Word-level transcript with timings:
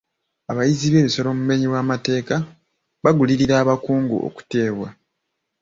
Abayizzi 0.51 0.87
b'ebisolo 0.89 1.27
mu 1.31 1.41
bumenyi 1.41 1.65
bw'amateeka 1.71 2.35
bagulirira 3.03 3.53
abakungu 3.63 4.15
okuteebwa. 4.27 4.87